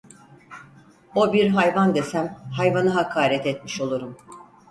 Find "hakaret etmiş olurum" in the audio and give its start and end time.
2.95-4.17